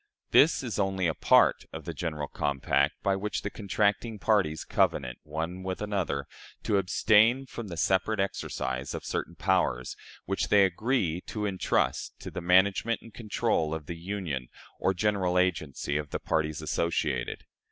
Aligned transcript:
This 0.31 0.63
is 0.63 0.79
only 0.79 1.05
a 1.05 1.13
part 1.13 1.65
of 1.71 1.85
the 1.85 1.93
general 1.93 2.27
compact, 2.27 2.95
by 3.03 3.15
which 3.15 3.43
the 3.43 3.51
contracting 3.51 4.17
parties 4.17 4.63
covenant, 4.63 5.19
one 5.21 5.61
with 5.61 5.79
another, 5.79 6.25
to 6.63 6.77
abstain 6.79 7.45
from 7.45 7.67
the 7.67 7.77
separate 7.77 8.19
exercise 8.19 8.95
of 8.95 9.05
certain 9.05 9.35
powers, 9.35 9.95
which 10.25 10.47
they 10.47 10.65
agree 10.65 11.21
to 11.27 11.45
intrust 11.45 12.19
to 12.21 12.31
the 12.31 12.41
management 12.41 12.99
and 13.03 13.13
control 13.13 13.75
of 13.75 13.85
the 13.85 13.95
union 13.95 14.47
or 14.79 14.95
general 14.95 15.37
agency 15.37 15.97
of 15.97 16.09
the 16.09 16.19
parties 16.19 16.63
associated. 16.63 17.43